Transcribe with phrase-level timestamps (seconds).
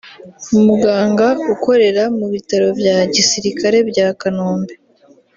[0.57, 4.73] umuganga ukorera mu bitaro bya gisirikare bya Kanombe